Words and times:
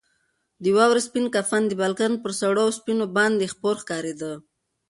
د 0.63 0.65
واورې 0.77 1.01
سپین 1.07 1.25
کفن 1.35 1.63
د 1.67 1.73
بالکن 1.81 2.11
پر 2.23 2.31
سړو 2.39 2.61
اوسپنو 2.67 3.05
باندې 3.17 3.51
خپور 3.53 3.75
ښکارېده. 3.83 4.31